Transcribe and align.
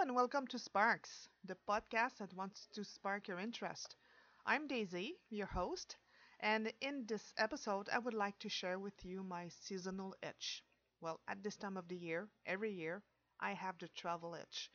and 0.00 0.14
welcome 0.14 0.46
to 0.46 0.58
Sparks, 0.58 1.28
the 1.44 1.56
podcast 1.68 2.18
that 2.18 2.32
wants 2.34 2.68
to 2.72 2.84
spark 2.84 3.26
your 3.28 3.38
interest. 3.40 3.96
I'm 4.46 4.66
Daisy, 4.66 5.16
your 5.30 5.46
host, 5.46 5.96
and 6.40 6.72
in 6.80 7.04
this 7.06 7.34
episode, 7.36 7.88
I 7.92 7.98
would 7.98 8.14
like 8.14 8.38
to 8.40 8.48
share 8.48 8.78
with 8.78 8.94
you 9.04 9.22
my 9.24 9.48
seasonal 9.48 10.14
itch. 10.22 10.62
Well, 11.00 11.20
at 11.28 11.42
this 11.42 11.56
time 11.56 11.76
of 11.76 11.88
the 11.88 11.96
year, 11.96 12.28
every 12.46 12.72
year, 12.72 13.02
I 13.40 13.52
have 13.54 13.78
the 13.78 13.88
travel 13.88 14.34
itch. 14.34 14.70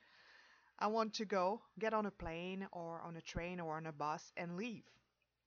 I 0.80 0.88
want 0.88 1.14
to 1.16 1.26
go, 1.26 1.64
get 1.80 1.94
on 1.94 2.05
a 2.05 2.12
plane 2.12 2.68
or 2.71 3.02
on 3.02 3.18
a 3.18 3.21
train 3.21 3.60
or 3.60 3.78
on 3.78 3.88
a 3.88 3.92
bus 3.92 4.32
and 4.38 4.58
leave. 4.58 4.84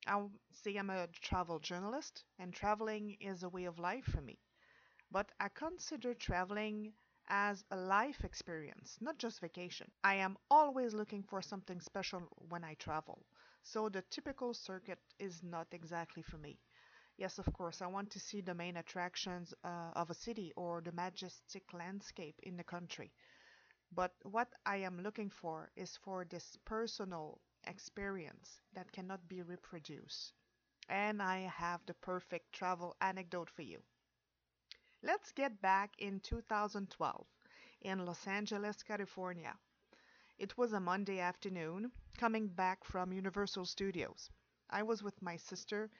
I 0.06 0.26
say 0.52 0.76
I'm 0.76 0.90
a 0.90 1.08
travel 1.08 1.60
journalist, 1.60 2.24
and 2.38 2.52
traveling 2.54 3.16
is 3.20 3.42
a 3.44 3.48
way 3.48 3.66
of 3.66 3.78
life 3.78 4.04
for 4.06 4.22
me. 4.22 4.38
But 5.10 5.32
I 5.40 5.48
consider 5.48 6.14
traveling 6.14 6.92
as 7.28 7.64
a 7.70 7.76
life 7.76 8.24
experience, 8.24 8.98
not 9.00 9.18
just 9.18 9.40
vacation. 9.40 9.90
I 10.04 10.14
am 10.16 10.36
always 10.50 10.94
looking 10.94 11.22
for 11.22 11.42
something 11.42 11.80
special 11.80 12.22
when 12.48 12.64
I 12.64 12.74
travel, 12.74 13.26
so 13.62 13.88
the 13.88 14.02
typical 14.02 14.54
circuit 14.54 14.98
is 15.18 15.42
not 15.42 15.68
exactly 15.72 16.22
for 16.22 16.38
me. 16.38 16.58
Yes, 17.18 17.38
of 17.38 17.52
course, 17.52 17.82
I 17.82 17.86
want 17.88 18.10
to 18.12 18.20
see 18.20 18.40
the 18.40 18.54
main 18.54 18.76
attractions 18.78 19.54
uh, 19.64 19.92
of 19.96 20.10
a 20.10 20.14
city 20.14 20.52
or 20.56 20.80
the 20.82 20.92
majestic 20.92 21.72
landscape 21.72 22.40
in 22.42 22.56
the 22.56 22.64
country. 22.64 23.12
But 23.92 24.14
what 24.22 24.52
I 24.64 24.76
am 24.76 25.00
looking 25.02 25.28
for 25.28 25.70
is 25.76 25.96
for 25.96 26.24
this 26.24 26.56
personal 26.64 27.40
experience 27.66 28.60
that 28.74 28.92
cannot 28.92 29.28
be 29.28 29.42
reproduced. 29.42 30.34
And 30.88 31.22
I 31.22 31.40
have 31.40 31.84
the 31.86 31.94
perfect 31.94 32.52
travel 32.52 32.96
anecdote 33.00 33.50
for 33.50 33.62
you. 33.62 33.82
Let's 35.02 35.32
get 35.32 35.62
back 35.62 35.94
in 35.98 36.20
2012 36.20 37.26
in 37.80 38.04
Los 38.04 38.26
Angeles, 38.26 38.82
California. 38.82 39.56
It 40.38 40.58
was 40.58 40.72
a 40.72 40.80
Monday 40.80 41.20
afternoon, 41.20 41.92
coming 42.18 42.48
back 42.48 42.84
from 42.84 43.12
Universal 43.12 43.66
Studios. 43.66 44.30
I 44.70 44.82
was 44.82 45.02
with 45.02 45.22
my 45.22 45.36
sister, 45.36 45.90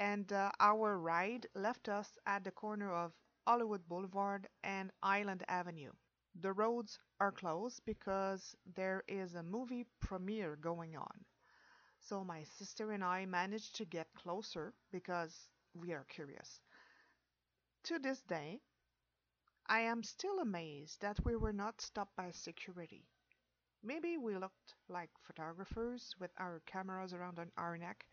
and 0.00 0.32
uh, 0.32 0.52
our 0.60 0.98
ride 0.98 1.46
left 1.54 1.88
us 1.88 2.18
at 2.26 2.44
the 2.44 2.52
corner 2.52 2.92
of 2.92 3.12
Hollywood 3.46 3.88
Boulevard 3.88 4.48
and 4.64 4.92
Highland 5.02 5.44
Avenue. 5.48 5.92
The 6.40 6.52
roads 6.52 6.98
are 7.20 7.32
closed 7.32 7.82
because 7.86 8.56
there 8.76 9.04
is 9.08 9.34
a 9.34 9.42
movie 9.42 9.86
premiere 10.00 10.56
going 10.56 10.96
on. 10.96 11.24
So 12.00 12.24
my 12.24 12.42
sister 12.44 12.92
and 12.92 13.04
I 13.04 13.26
managed 13.26 13.76
to 13.76 13.84
get 13.84 14.14
closer 14.14 14.72
because 14.90 15.48
we 15.74 15.92
are 15.92 16.04
curious. 16.04 16.60
To 17.86 17.98
this 17.98 18.20
day, 18.20 18.60
I 19.68 19.80
am 19.82 20.02
still 20.02 20.40
amazed 20.40 21.02
that 21.02 21.24
we 21.24 21.36
were 21.36 21.52
not 21.52 21.80
stopped 21.80 22.16
by 22.16 22.32
security. 22.32 23.06
Maybe 23.82 24.18
we 24.18 24.36
looked 24.36 24.74
like 24.88 25.10
photographers 25.20 26.14
with 26.18 26.32
our 26.38 26.60
cameras 26.66 27.12
around 27.14 27.40
our 27.56 27.78
neck, 27.78 28.06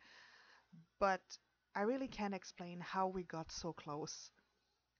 but 0.97 1.38
I 1.75 1.81
really 1.81 2.07
can't 2.07 2.33
explain 2.33 2.80
how 2.80 3.07
we 3.07 3.23
got 3.23 3.52
so 3.52 3.73
close. 3.73 4.31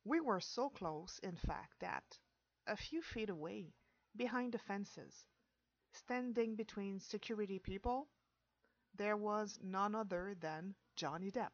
We 0.06 0.22
were 0.22 0.42
so 0.42 0.70
close, 0.70 1.20
in 1.20 1.38
fact, 1.38 1.80
that 1.80 2.20
a 2.68 2.78
few 2.78 3.02
feet 3.02 3.30
away, 3.30 3.74
behind 4.16 4.54
the 4.54 4.60
fences, 4.60 5.28
standing 5.94 6.56
between 6.56 7.00
security 7.00 7.60
people, 7.60 8.10
there 8.96 9.18
was 9.18 9.60
none 9.64 9.96
other 9.96 10.36
than 10.40 10.76
Johnny 10.96 11.32
Depp. 11.32 11.54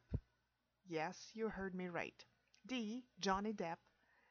Yes, 0.86 1.30
you 1.34 1.48
heard 1.48 1.74
me 1.74 1.88
right. 1.88 2.26
The 2.64 3.04
Johnny 3.20 3.52
Depp 3.52 3.76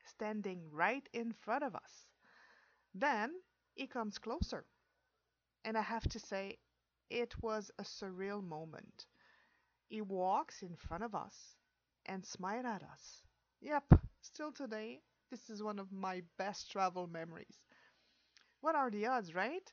standing 0.06 0.72
right 0.72 1.08
in 1.14 1.34
front 1.34 1.64
of 1.64 1.76
us. 1.76 2.08
Then 2.94 3.42
he 3.76 3.88
comes 3.88 4.20
closer, 4.20 4.66
and 5.64 5.78
I 5.78 5.82
have 5.82 6.08
to 6.10 6.20
say, 6.20 6.60
it 7.10 7.42
was 7.42 7.72
a 7.80 7.84
surreal 7.84 8.44
moment. 8.44 9.06
He 9.90 10.02
walks 10.02 10.64
in 10.64 10.76
front 10.76 11.04
of 11.04 11.16
us 11.16 11.56
and 12.06 12.26
smiles 12.26 12.66
at 12.66 12.84
us. 12.84 13.24
Yep, 13.62 13.94
still 14.22 14.52
today, 14.52 15.02
this 15.32 15.50
is 15.50 15.64
one 15.64 15.80
of 15.80 15.92
my 15.92 16.24
best 16.38 16.72
travel 16.72 17.08
memories. 17.08 17.62
What 18.62 18.74
are 18.76 18.90
the 18.90 19.06
odds, 19.06 19.36
right? 19.36 19.70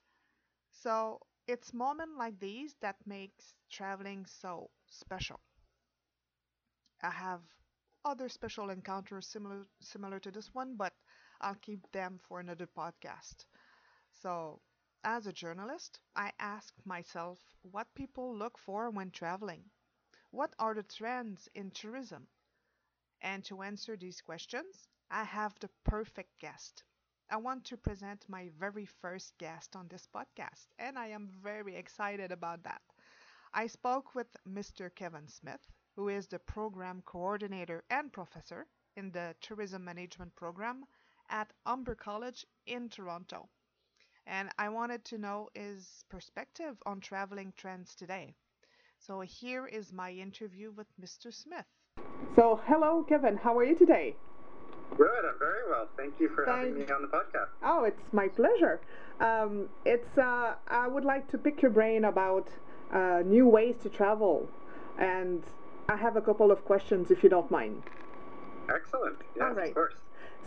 So, 0.70 1.20
it's 1.46 1.72
moments 1.74 2.16
like 2.18 2.38
these 2.40 2.74
that 2.80 3.06
makes 3.06 3.54
traveling 3.70 4.26
so 4.26 4.70
special. 4.90 5.40
I 7.02 7.10
have 7.10 7.40
other 8.06 8.30
special 8.30 8.70
encounters 8.70 9.26
similar 9.26 9.66
similar 9.82 10.20
to 10.20 10.30
this 10.30 10.54
one, 10.54 10.76
but 10.76 10.94
I'll 11.42 11.56
keep 11.56 11.90
them 11.92 12.18
for 12.22 12.40
another 12.40 12.66
podcast. 12.66 13.46
So, 14.12 14.60
as 15.04 15.26
a 15.26 15.32
journalist, 15.32 16.00
I 16.16 16.32
ask 16.38 16.74
myself 16.84 17.40
what 17.62 17.94
people 17.94 18.36
look 18.36 18.58
for 18.58 18.90
when 18.90 19.10
traveling. 19.10 19.70
What 20.30 20.54
are 20.58 20.74
the 20.74 20.82
trends 20.84 21.48
in 21.54 21.70
tourism? 21.72 22.28
And 23.20 23.44
to 23.44 23.62
answer 23.62 23.96
these 23.96 24.22
questions, 24.22 24.88
I 25.10 25.24
have 25.24 25.58
the 25.60 25.68
perfect 25.84 26.38
guest. 26.38 26.82
I 27.28 27.36
want 27.36 27.64
to 27.66 27.76
present 27.76 28.24
my 28.28 28.48
very 28.58 28.86
first 28.86 29.36
guest 29.38 29.76
on 29.76 29.88
this 29.88 30.06
podcast, 30.06 30.68
and 30.78 30.98
I 30.98 31.08
am 31.08 31.28
very 31.42 31.76
excited 31.76 32.32
about 32.32 32.62
that. 32.62 32.80
I 33.54 33.66
spoke 33.68 34.14
with 34.14 34.28
Mr. 34.44 34.90
Kevin 34.90 35.28
Smith, 35.28 35.60
who 35.96 36.08
is 36.08 36.26
the 36.26 36.38
program 36.38 37.02
coordinator 37.06 37.82
and 37.90 38.12
professor 38.12 38.66
in 38.96 39.10
the 39.10 39.34
tourism 39.40 39.84
management 39.84 40.34
program 40.36 40.84
at 41.30 41.52
Humber 41.64 41.94
College 41.94 42.46
in 42.66 42.88
Toronto. 42.88 43.48
And 44.26 44.50
I 44.58 44.68
wanted 44.68 45.04
to 45.06 45.18
know 45.18 45.48
his 45.54 46.04
perspective 46.10 46.76
on 46.84 47.00
traveling 47.00 47.52
trends 47.56 47.94
today. 47.94 48.34
So 48.98 49.20
here 49.20 49.66
is 49.66 49.92
my 49.92 50.10
interview 50.10 50.70
with 50.70 50.88
Mr. 51.00 51.32
Smith. 51.32 51.66
So, 52.34 52.60
hello, 52.66 53.04
Kevin. 53.08 53.36
How 53.36 53.56
are 53.56 53.64
you 53.64 53.76
today? 53.76 54.16
Good, 54.96 55.24
I'm 55.24 55.38
very 55.38 55.68
well. 55.68 55.88
Thank 55.96 56.14
you 56.20 56.28
for 56.28 56.44
Thank... 56.44 56.68
having 56.68 56.74
me 56.74 56.92
on 56.92 57.02
the 57.02 57.08
podcast. 57.08 57.48
Oh, 57.62 57.84
it's 57.84 58.12
my 58.12 58.28
pleasure. 58.28 58.80
Um, 59.20 59.68
it's 59.84 60.18
uh, 60.18 60.54
I 60.68 60.88
would 60.88 61.04
like 61.04 61.30
to 61.30 61.38
pick 61.38 61.62
your 61.62 61.70
brain 61.70 62.04
about 62.04 62.48
uh, 62.92 63.22
new 63.24 63.46
ways 63.46 63.76
to 63.82 63.88
travel, 63.88 64.48
and 64.98 65.42
I 65.88 65.96
have 65.96 66.16
a 66.16 66.20
couple 66.20 66.50
of 66.50 66.64
questions 66.64 67.10
if 67.10 67.22
you 67.22 67.28
don't 67.28 67.50
mind. 67.50 67.82
Excellent. 68.68 69.18
Yes, 69.36 69.44
All 69.44 69.54
right. 69.54 69.68
of 69.68 69.74
course. 69.74 69.94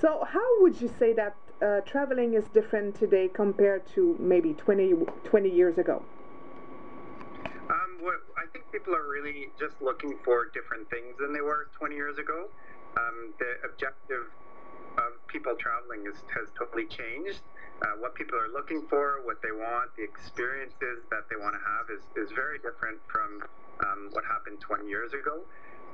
So, 0.01 0.25
how 0.27 0.61
would 0.61 0.79
you 0.81 0.91
say 1.00 1.13
that 1.13 1.35
uh, 1.61 1.81
traveling 1.81 2.33
is 2.33 2.45
different 2.53 2.95
today 2.95 3.29
compared 3.33 3.88
to 3.95 4.16
maybe 4.19 4.53
20, 4.53 4.94
20 5.23 5.50
years 5.50 5.77
ago? 5.77 6.03
Um, 7.69 8.00
what, 8.01 8.16
I 8.38 8.47
think 8.51 8.72
people 8.72 8.95
are 8.95 9.07
really 9.07 9.51
just 9.59 9.75
looking 9.81 10.17
for 10.25 10.47
different 10.53 10.89
things 10.89 11.16
than 11.19 11.33
they 11.33 11.41
were 11.41 11.67
20 11.77 11.95
years 11.95 12.17
ago. 12.17 12.47
Um, 12.97 13.33
the 13.39 13.69
objective 13.69 14.27
of 14.97 15.27
people 15.27 15.56
traveling 15.56 16.03
is, 16.07 16.19
has 16.35 16.50
totally 16.57 16.85
changed. 16.88 17.39
Uh, 17.81 17.95
what 18.00 18.16
people 18.16 18.35
are 18.35 18.51
looking 18.51 18.83
for, 18.89 19.23
what 19.23 19.41
they 19.41 19.51
want, 19.51 19.88
the 19.95 20.03
experiences 20.03 21.00
that 21.11 21.23
they 21.29 21.38
want 21.39 21.56
to 21.56 21.63
have 21.63 21.88
is, 21.88 22.03
is 22.19 22.31
very 22.35 22.57
different 22.59 23.00
from 23.07 23.39
um, 23.81 24.09
what 24.12 24.23
happened 24.25 24.59
20 24.59 24.88
years 24.88 25.12
ago. 25.13 25.41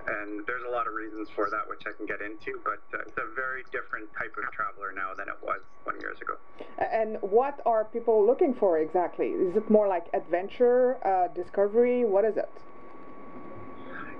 And 0.07 0.45
there's 0.45 0.61
a 0.67 0.69
lot 0.69 0.85
of 0.87 0.93
reasons 0.93 1.29
for 1.33 1.49
that, 1.49 1.67
which 1.67 1.81
I 1.87 1.91
can 1.97 2.05
get 2.05 2.21
into, 2.21 2.61
but 2.63 2.77
uh, 2.93 3.01
it's 3.07 3.17
a 3.17 3.33
very 3.33 3.63
different 3.71 4.05
type 4.13 4.35
of 4.37 4.45
traveler 4.53 4.93
now 4.93 5.17
than 5.17 5.27
it 5.27 5.37
was 5.41 5.61
20 5.83 5.99
years 5.99 6.21
ago. 6.21 6.37
And 6.77 7.17
what 7.21 7.59
are 7.65 7.85
people 7.85 8.23
looking 8.23 8.53
for 8.53 8.77
exactly? 8.77 9.27
Is 9.29 9.55
it 9.55 9.69
more 9.69 9.87
like 9.87 10.05
adventure, 10.13 11.01
uh, 11.05 11.33
discovery? 11.33 12.05
What 12.05 12.23
is 12.23 12.37
it? 12.37 12.49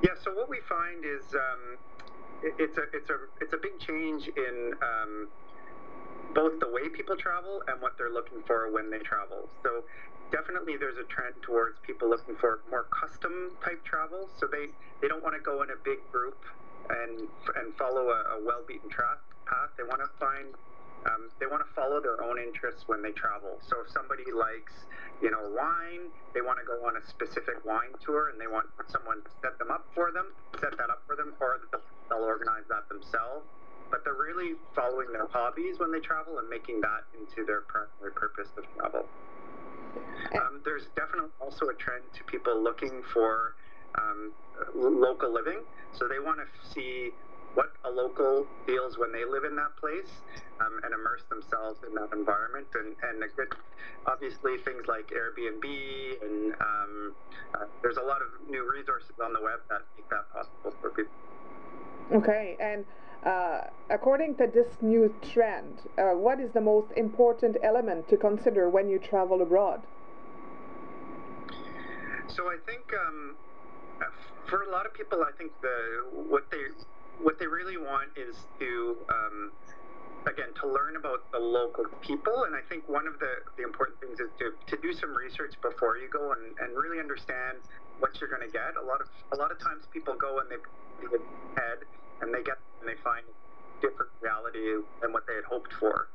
Yeah, 0.02 0.18
so 0.24 0.34
what 0.34 0.50
we 0.50 0.60
find 0.68 1.06
is 1.06 1.36
um, 1.36 1.78
it's 2.42 2.78
a 2.78 2.84
it's 2.94 3.10
a 3.10 3.18
it's 3.42 3.54
a 3.54 3.58
big 3.58 3.80
change 3.80 4.28
in 4.28 4.74
um, 4.82 5.28
both 6.36 6.60
the 6.60 6.68
way 6.68 6.90
people 6.92 7.16
travel 7.16 7.64
and 7.68 7.82
what 7.82 7.98
they're 7.98 8.12
looking 8.12 8.44
for 8.46 8.70
when 8.70 8.92
they 8.92 9.00
travel. 9.00 9.48
So 9.64 9.84
definitely 10.32 10.76
there's 10.76 11.00
a 11.00 11.08
trend 11.08 11.36
towards 11.42 11.80
people 11.88 12.10
looking 12.10 12.36
for 12.36 12.60
more 12.70 12.86
custom 12.92 13.56
type 13.64 13.84
travel. 13.84 14.30
So 14.38 14.46
they 14.46 14.76
they 15.02 15.08
don't 15.08 15.24
want 15.24 15.34
to 15.34 15.42
go 15.42 15.64
in 15.64 15.72
a 15.72 15.80
big 15.84 16.04
group 16.12 16.38
and 16.92 17.26
and 17.56 17.74
follow 17.80 18.12
a, 18.12 18.38
a 18.38 18.46
well 18.46 18.62
beaten 18.68 18.92
track 18.92 19.18
path. 19.48 19.72
They 19.80 19.88
want 19.88 20.04
to 20.04 20.12
find 20.20 20.54
um, 21.08 21.30
they 21.40 21.46
want 21.46 21.62
to 21.62 21.72
follow 21.74 22.02
their 22.02 22.20
own 22.22 22.38
interests 22.38 22.84
when 22.88 23.02
they 23.02 23.14
travel. 23.14 23.62
So 23.62 23.86
if 23.86 23.94
somebody 23.94 24.26
likes, 24.34 24.74
you 25.22 25.30
know, 25.30 25.54
wine, 25.54 26.10
they 26.34 26.42
want 26.42 26.58
to 26.58 26.66
go 26.66 26.82
on 26.86 26.98
a 26.98 27.04
specific 27.06 27.62
wine 27.64 27.94
tour 28.02 28.34
and 28.34 28.42
they 28.42 28.50
want 28.50 28.66
someone 28.90 29.22
to 29.22 29.32
set 29.42 29.58
them 29.62 29.70
up 29.70 29.86
for 29.94 30.12
them, 30.12 30.34
set 30.60 30.74
that 30.82 30.90
up 30.90 31.06
for 31.06 31.16
them, 31.16 31.38
or 31.40 31.62
they'll 32.10 32.26
organize 32.26 32.66
that 32.74 32.90
themselves. 32.90 33.46
But 33.92 34.04
they're 34.04 34.14
really 34.14 34.56
following 34.76 35.12
their 35.12 35.28
hobbies 35.28 35.80
when 35.80 35.92
they 35.92 36.00
travel 36.00 36.40
and 36.40 36.50
making 36.50 36.82
that 36.82 37.06
into 37.14 37.46
their 37.46 37.62
primary 37.62 38.14
purpose 38.14 38.50
of 38.58 38.64
travel. 38.78 39.06
Um, 40.36 40.62
there's 40.66 40.88
definitely 40.96 41.32
also 41.40 41.70
a 41.70 41.74
trend 41.76 42.04
to 42.14 42.24
people 42.24 42.62
looking 42.62 43.04
for 43.14 43.56
um, 43.98 44.32
local 44.74 45.32
living. 45.32 45.60
So 45.94 46.08
they 46.08 46.20
want 46.20 46.40
to 46.40 46.48
see 46.74 47.12
what 47.54 47.72
a 47.86 47.90
local 47.90 48.46
feels 48.66 48.98
when 48.98 49.14
they 49.14 49.24
live 49.24 49.46
in 49.46 49.56
that 49.56 49.76
place 49.80 50.12
um, 50.60 50.80
and 50.84 50.94
immerse 50.94 51.24
themselves 51.30 51.80
in 51.88 51.96
that 51.96 52.12
environment. 52.12 52.68
And, 52.76 52.96
and 53.04 53.24
good, 53.38 53.56
obviously, 54.06 54.58
things 54.66 54.84
like 54.88 55.08
Airbnb 55.16 55.64
and 55.64 56.54
um, 56.60 57.16
uh, 57.56 57.66
there's 57.82 57.98
a 57.98 58.04
lot 58.04 58.20
of 58.22 58.50
new 58.50 58.70
resources 58.70 59.16
on 59.24 59.32
the 59.32 59.42
web 59.42 59.60
that 59.70 59.88
make 59.96 60.10
that 60.10 60.28
possible 60.34 60.76
for 60.82 60.90
people. 60.90 61.14
Okay, 62.12 62.58
and 62.60 62.86
uh, 63.26 63.62
according 63.90 64.36
to 64.36 64.48
this 64.54 64.68
new 64.82 65.14
trend, 65.34 65.82
uh, 65.98 66.12
what 66.12 66.40
is 66.40 66.52
the 66.54 66.62
most 66.62 66.92
important 66.96 67.58
element 67.64 68.08
to 68.10 68.18
consider 68.18 68.70
when 68.70 68.88
you 68.88 69.00
travel 69.00 69.42
abroad? 69.42 69.82
So 72.28 72.48
I 72.48 72.58
think 72.66 72.84
um, 72.94 73.36
for 74.48 74.62
a 74.64 74.70
lot 74.72 74.86
of 74.86 74.94
people, 74.94 75.24
I 75.24 75.32
think 75.38 75.52
the 75.62 76.06
what 76.30 76.50
they 76.52 76.64
what 77.22 77.40
they 77.40 77.48
really 77.48 77.78
want 77.78 78.10
is 78.16 78.36
to 78.60 78.98
um, 79.10 79.52
again 80.28 80.50
to 80.60 80.68
learn 80.68 80.96
about 80.96 81.22
the 81.32 81.40
local 81.40 81.86
people 82.02 82.46
and 82.46 82.56
i 82.56 82.62
think 82.68 82.88
one 82.90 83.08
of 83.08 83.18
the, 83.20 83.30
the 83.58 83.64
important 83.64 84.00
things 84.02 84.20
is 84.20 84.30
to, 84.40 84.52
to 84.66 84.76
do 84.82 84.92
some 84.92 85.16
research 85.16 85.54
before 85.62 85.98
you 85.98 86.10
go 86.10 86.34
and, 86.34 86.58
and 86.60 86.76
really 86.76 87.00
understand 87.00 87.58
what 88.00 88.10
you're 88.20 88.30
going 88.30 88.42
to 88.42 88.52
get 88.52 88.74
a 88.82 88.86
lot 88.86 89.00
of 89.02 89.08
a 89.34 89.36
lot 89.38 89.52
of 89.52 89.60
times 89.60 89.86
people 89.94 90.16
go 90.16 90.40
and 90.40 90.50
they 90.50 90.58
head 91.56 91.86
and 92.22 92.34
they 92.34 92.42
get 92.42 92.58
and 92.86 92.94
they 92.94 93.02
find 93.02 93.26
different 93.82 94.12
reality 94.22 94.86
than 95.02 95.12
what 95.12 95.26
they 95.26 95.34
had 95.34 95.44
hoped 95.44 95.74
for 95.74 96.08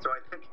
so 0.00 0.10
i 0.12 0.20
think 0.30 0.44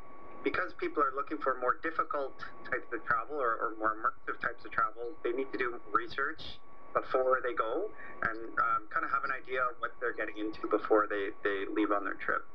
because 0.43 0.73
people 0.79 1.03
are 1.03 1.11
looking 1.15 1.37
for 1.37 1.59
more 1.59 1.77
difficult 1.83 2.37
types 2.63 2.87
of 2.93 3.03
travel 3.03 3.35
or, 3.35 3.59
or 3.59 3.73
more 3.77 3.95
immersive 3.99 4.39
types 4.39 4.63
of 4.63 4.71
travel 4.71 5.11
they 5.23 5.31
need 5.31 5.51
to 5.51 5.57
do 5.57 5.75
research 5.91 6.59
before 6.95 7.41
they 7.43 7.53
go 7.53 7.89
and 8.23 8.39
um, 8.59 8.87
kind 8.89 9.03
of 9.05 9.11
have 9.11 9.23
an 9.23 9.31
idea 9.31 9.61
of 9.61 9.75
what 9.79 9.91
they're 9.99 10.13
getting 10.13 10.37
into 10.37 10.67
before 10.67 11.07
they, 11.09 11.29
they 11.43 11.65
leave 11.75 11.91
on 11.91 12.05
their 12.05 12.13
trip. 12.13 12.45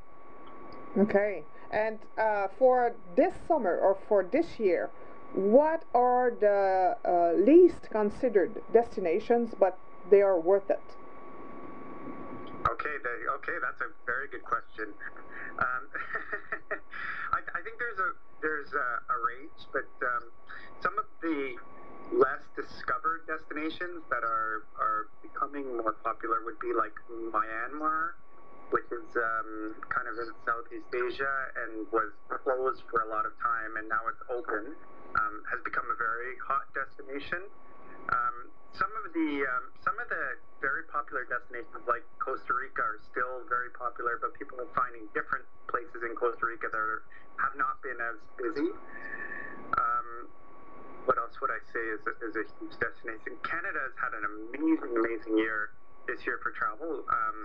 Okay, 0.98 1.44
and 1.70 1.98
uh, 2.18 2.48
for 2.58 2.94
this 3.16 3.34
summer 3.46 3.76
or 3.78 3.96
for 4.08 4.24
this 4.24 4.58
year, 4.58 4.90
what 5.34 5.84
are 5.94 6.32
the 6.40 6.96
uh, 7.04 7.32
least 7.38 7.88
considered 7.90 8.60
destinations, 8.72 9.54
but 9.60 9.78
they 10.10 10.22
are 10.22 10.40
worth 10.40 10.70
it? 10.70 10.82
Okay, 12.80 12.96
okay, 12.96 13.56
that's 13.60 13.76
a 13.84 13.92
very 14.08 14.24
good 14.32 14.40
question. 14.40 14.88
Um, 15.60 15.82
I, 17.36 17.44
I, 17.44 17.60
think 17.60 17.76
there's 17.76 18.00
a 18.00 18.16
there's 18.40 18.72
a, 18.72 18.88
a 19.04 19.16
range, 19.20 19.60
but 19.68 19.92
um, 20.00 20.32
some 20.80 20.96
of 20.96 21.04
the 21.20 21.60
less 22.16 22.40
discovered 22.56 23.28
destinations 23.28 24.00
that 24.08 24.24
are 24.24 24.64
are 24.80 25.12
becoming 25.20 25.76
more 25.76 25.92
popular 26.00 26.40
would 26.48 26.56
be 26.56 26.72
like 26.72 26.96
Myanmar 27.12 28.16
which 28.70 28.86
is 28.94 29.10
um, 29.18 29.74
kind 29.90 30.06
of 30.06 30.14
in 30.14 30.30
Southeast 30.46 30.86
Asia 30.94 31.36
and 31.58 31.90
was 31.90 32.14
closed 32.30 32.86
for 32.86 33.02
a 33.02 33.08
lot 33.10 33.26
of 33.26 33.34
time, 33.42 33.74
and 33.74 33.90
now 33.90 33.98
it's 34.06 34.22
open, 34.30 34.78
um, 35.18 35.34
has 35.50 35.58
become 35.66 35.82
a 35.90 35.98
very 35.98 36.38
hot 36.38 36.70
destination. 36.70 37.42
Um, 38.14 38.46
some 38.76 38.90
of 39.02 39.10
the 39.12 39.28
um, 39.46 39.64
some 39.82 39.96
of 39.98 40.06
the 40.08 40.38
very 40.60 40.84
popular 40.92 41.26
destinations 41.26 41.82
like 41.88 42.04
Costa 42.20 42.52
Rica 42.52 42.82
are 42.84 43.00
still 43.10 43.42
very 43.48 43.72
popular, 43.74 44.20
but 44.20 44.36
people 44.36 44.60
are 44.60 44.70
finding 44.76 45.08
different 45.16 45.46
places 45.66 46.04
in 46.04 46.12
Costa 46.14 46.44
Rica 46.44 46.68
that 46.70 46.78
are, 46.78 47.02
have 47.40 47.56
not 47.56 47.80
been 47.80 47.98
as 47.98 48.18
busy. 48.36 48.70
Um, 49.74 50.28
what 51.08 51.16
else 51.16 51.32
would 51.40 51.50
I 51.50 51.60
say 51.72 51.82
is 51.96 52.00
a, 52.04 52.12
is 52.22 52.34
a 52.36 52.44
huge 52.60 52.76
destination? 52.76 53.40
Canada 53.42 53.80
has 53.88 53.96
had 53.96 54.12
an 54.12 54.24
amazing, 54.28 54.92
amazing 54.94 55.34
year 55.40 55.72
this 56.06 56.20
year 56.28 56.38
for 56.44 56.52
travel. 56.52 57.02
Um, 57.08 57.36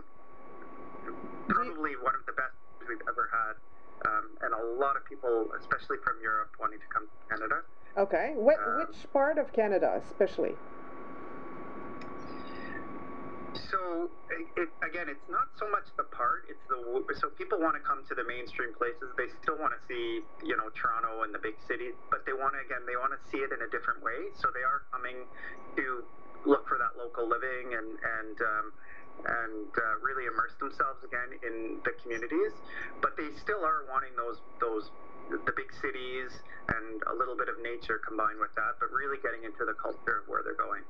probably 1.48 1.96
one 2.04 2.14
of 2.14 2.26
the 2.28 2.36
best 2.36 2.54
we've 2.84 3.02
ever 3.08 3.30
had. 3.32 3.56
Um, 4.06 4.26
and 4.42 4.52
a 4.54 4.64
lot 4.78 4.98
of 4.98 5.06
people, 5.06 5.50
especially 5.58 5.98
from 6.04 6.20
Europe, 6.22 6.52
wanting 6.60 6.80
to 6.80 6.90
come 6.94 7.08
to 7.08 7.18
Canada. 7.32 7.64
Okay. 7.98 8.34
What, 8.36 8.60
um, 8.60 8.86
which 8.86 9.12
part 9.14 9.38
of 9.38 9.54
Canada, 9.54 10.02
especially? 10.06 10.54
So 13.96 14.12
it, 14.60 14.68
again, 14.84 15.08
it's 15.08 15.24
not 15.32 15.48
so 15.56 15.72
much 15.72 15.88
the 15.96 16.04
part; 16.12 16.44
it's 16.52 16.60
the 16.68 16.76
so 17.16 17.32
people 17.40 17.64
want 17.64 17.80
to 17.80 17.84
come 17.88 18.04
to 18.12 18.14
the 18.16 18.28
mainstream 18.28 18.76
places. 18.76 19.08
They 19.16 19.32
still 19.40 19.56
want 19.56 19.72
to 19.72 19.80
see, 19.88 20.20
you 20.44 20.60
know, 20.60 20.68
Toronto 20.76 21.24
and 21.24 21.32
the 21.32 21.40
big 21.40 21.56
cities, 21.64 21.96
but 22.12 22.28
they 22.28 22.36
want 22.36 22.60
to 22.60 22.60
again, 22.60 22.84
they 22.84 23.00
want 23.00 23.16
to 23.16 23.22
see 23.32 23.40
it 23.40 23.56
in 23.56 23.64
a 23.64 23.70
different 23.72 24.04
way. 24.04 24.36
So 24.36 24.52
they 24.52 24.68
are 24.68 24.84
coming 24.92 25.24
to 25.80 26.04
look 26.44 26.68
for 26.68 26.76
that 26.76 27.00
local 27.00 27.24
living 27.24 27.72
and 27.72 27.96
and 27.96 28.36
um, 28.44 28.66
and 29.32 29.72
uh, 29.72 29.96
really 30.04 30.28
immerse 30.28 30.60
themselves 30.60 31.00
again 31.08 31.40
in 31.40 31.80
the 31.88 31.96
communities. 32.04 32.52
But 33.00 33.16
they 33.16 33.32
still 33.40 33.64
are 33.64 33.88
wanting 33.88 34.12
those 34.20 34.44
those 34.60 34.92
the 35.32 35.56
big 35.56 35.72
cities 35.80 36.36
and 36.68 37.00
a 37.08 37.16
little 37.16 37.40
bit 37.40 37.48
of 37.48 37.56
nature 37.64 38.04
combined 38.04 38.44
with 38.44 38.52
that, 38.60 38.76
but 38.84 38.92
really 38.92 39.24
getting 39.24 39.48
into 39.48 39.64
the 39.64 39.78
culture 39.80 40.20
of 40.20 40.28
where 40.28 40.44
they're 40.44 40.60
going. 40.60 40.84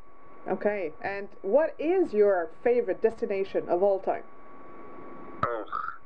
Okay, 0.48 0.94
and 1.02 1.28
what 1.42 1.74
is 1.80 2.14
your 2.14 2.50
favorite 2.64 3.02
destination 3.02 3.68
of 3.68 3.82
all 3.82 4.00
time? 4.00 4.24
Oh, 5.44 5.66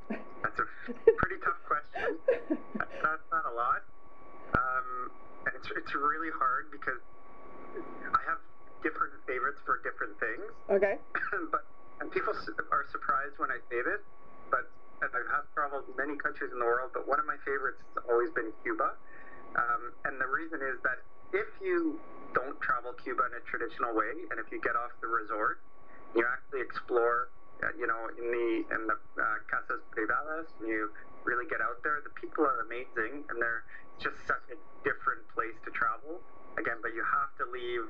that's 0.09 0.59
a 0.59 0.93
pretty 0.95 1.43
tough 1.43 1.59
question. 1.67 2.17
That's 2.79 3.27
not 3.31 3.43
a 3.51 3.53
lot. 3.53 3.83
Um, 4.55 5.11
and 5.45 5.55
it's, 5.59 5.67
it's 5.75 5.93
really 5.93 6.31
hard 6.39 6.71
because 6.71 7.03
I 7.75 8.21
have 8.31 8.39
different 8.81 9.13
favorites 9.27 9.59
for 9.65 9.83
different 9.83 10.15
things. 10.23 10.47
Okay. 10.71 10.95
but 11.51 11.67
and 11.99 12.07
people 12.11 12.31
are 12.31 12.85
surprised 12.95 13.35
when 13.43 13.51
I 13.51 13.59
say 13.67 13.83
this, 13.83 13.99
but 14.47 14.71
I 15.03 15.07
have 15.35 15.51
traveled 15.51 15.83
many 15.99 16.15
countries 16.15 16.51
in 16.51 16.59
the 16.59 16.65
world, 16.65 16.91
but 16.95 17.07
one 17.07 17.19
of 17.19 17.27
my 17.27 17.35
favorites 17.43 17.83
has 17.95 18.03
always 18.07 18.31
been 18.31 18.55
Cuba. 18.63 18.95
Um, 19.59 19.91
and 20.07 20.15
the 20.15 20.27
reason 20.31 20.63
is 20.63 20.79
that 20.87 21.03
if 21.33 21.49
you 21.61 21.99
don't 22.33 22.59
travel 22.61 22.93
Cuba 22.93 23.25
in 23.29 23.33
a 23.37 23.43
traditional 23.45 23.93
way, 23.93 24.27
and 24.29 24.39
if 24.39 24.51
you 24.51 24.61
get 24.61 24.75
off 24.75 24.93
the 25.01 25.07
resort, 25.07 25.59
you 26.15 26.25
actually 26.25 26.61
explore, 26.61 27.29
uh, 27.63 27.69
you 27.77 27.85
know, 27.85 28.09
in 28.17 28.25
the 28.29 28.49
in 28.73 28.81
the 28.87 28.97
uh, 29.17 29.23
casas 29.49 29.81
privadas, 29.91 30.49
and 30.59 30.67
you 30.69 30.89
really 31.25 31.45
get 31.49 31.61
out 31.61 31.81
there. 31.83 32.01
The 32.03 32.13
people 32.13 32.45
are 32.45 32.61
amazing, 32.65 33.25
and 33.29 33.41
they're 33.41 33.65
just 33.97 34.17
such 34.25 34.45
a 34.53 34.57
different 34.85 35.25
place 35.33 35.57
to 35.65 35.71
travel. 35.71 36.21
Again, 36.57 36.81
but 36.81 36.93
you 36.93 37.05
have 37.05 37.31
to 37.37 37.45
leave 37.51 37.87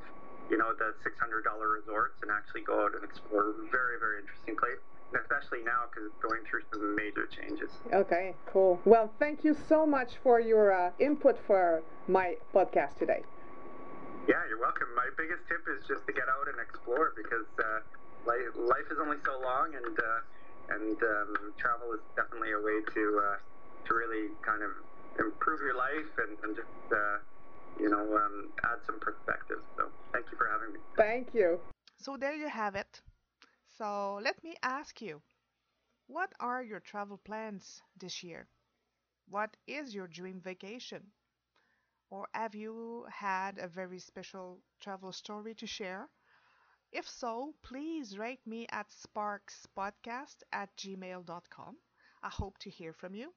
you 0.49 0.57
know, 0.57 0.73
the 0.73 0.97
$600 1.05 1.13
resorts 1.45 2.17
and 2.21 2.31
actually 2.33 2.65
go 2.65 2.83
out 2.83 2.97
and 2.97 3.05
explore. 3.05 3.53
A 3.53 3.69
very, 3.69 4.01
very 4.01 4.19
interesting 4.19 4.57
place. 4.57 4.81
And 5.11 5.21
especially 5.21 5.65
now 5.65 5.89
because 5.89 6.09
it's 6.09 6.21
going 6.21 6.41
through 6.45 6.61
some 6.71 6.95
major 6.95 7.25
changes. 7.27 7.71
Okay, 7.93 8.35
cool. 8.45 8.79
Well, 8.85 9.11
thank 9.17 9.43
you 9.43 9.55
so 9.67 9.85
much 9.85 10.21
for 10.21 10.39
your 10.39 10.71
uh, 10.71 10.91
input 10.99 11.37
for 11.47 11.81
my 12.07 12.35
podcast 12.53 12.97
today. 12.97 13.23
Yeah, 14.27 14.37
you're 14.47 14.61
welcome. 14.61 14.87
My 14.95 15.09
biggest 15.17 15.41
tip 15.49 15.65
is 15.65 15.81
just 15.87 16.05
to 16.05 16.13
get 16.13 16.29
out 16.29 16.45
and 16.45 16.61
explore 16.61 17.13
because 17.17 17.49
uh, 17.57 17.81
life, 18.29 18.53
life 18.55 18.85
is 18.91 18.97
only 19.01 19.17
so 19.25 19.41
long, 19.41 19.73
and 19.73 19.97
uh, 19.97 20.75
and 20.77 20.97
um, 21.01 21.53
travel 21.57 21.89
is 21.97 22.03
definitely 22.13 22.53
a 22.53 22.61
way 22.61 22.77
to 22.93 23.03
uh, 23.25 23.37
to 23.89 23.91
really 23.97 24.29
kind 24.45 24.61
of 24.61 24.69
improve 25.17 25.59
your 25.65 25.73
life 25.73 26.13
and, 26.21 26.37
and 26.45 26.53
just 26.53 26.69
uh, 26.93 27.17
you 27.79 27.89
know, 27.89 28.01
um, 28.17 28.49
add 28.65 28.79
some 28.85 28.99
perspective. 28.99 29.57
So 29.77 29.85
thank 30.11 30.25
you 30.31 30.37
for 30.37 30.47
having 30.47 30.73
me. 30.73 30.79
Thank 30.97 31.33
you. 31.33 31.59
So 31.97 32.17
there 32.17 32.35
you 32.35 32.49
have 32.49 32.75
it. 32.75 33.01
So 33.79 34.19
let 34.21 34.43
me 34.43 34.57
ask 34.61 35.01
you, 35.01 35.23
what 36.07 36.33
are 36.39 36.63
your 36.63 36.79
travel 36.79 37.17
plans 37.17 37.81
this 37.97 38.23
year? 38.23 38.47
What 39.27 39.57
is 39.67 39.95
your 39.95 40.07
dream 40.07 40.41
vacation? 40.41 41.11
Or 42.11 42.29
have 42.35 42.53
you 42.53 43.07
had 43.09 43.57
a 43.57 43.67
very 43.67 43.97
special 43.97 44.61
travel 44.79 45.11
story 45.11 45.55
to 45.55 45.65
share? 45.65 46.07
If 46.91 47.07
so, 47.09 47.55
please 47.63 48.17
rate 48.17 48.45
me 48.47 48.67
at 48.69 48.89
sparkspodcast 48.91 50.43
at 50.53 50.75
gmail.com. 50.77 51.77
I 52.23 52.29
hope 52.29 52.57
to 52.59 52.69
hear 52.69 52.93
from 52.93 53.15
you. 53.15 53.33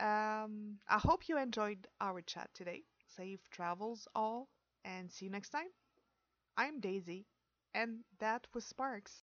Um, 0.00 0.80
I 0.88 0.98
hope 0.98 1.28
you 1.28 1.38
enjoyed 1.38 1.86
our 2.00 2.22
chat 2.22 2.50
today. 2.54 2.84
Safe 3.06 3.48
travels 3.50 4.08
all, 4.14 4.48
and 4.84 5.10
see 5.12 5.26
you 5.26 5.30
next 5.30 5.50
time. 5.50 5.68
I'm 6.56 6.80
Daisy, 6.80 7.26
and 7.74 8.04
that 8.18 8.46
was 8.54 8.66
Sparks. 8.66 9.21